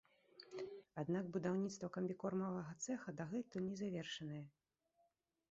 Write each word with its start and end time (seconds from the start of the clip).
Аднак 1.01 1.25
будаўніцтва 1.35 1.89
камбікормавага 1.97 2.71
цэха 2.87 3.09
дагэтуль 3.21 3.67
не 3.69 3.75
завершанае. 3.85 4.43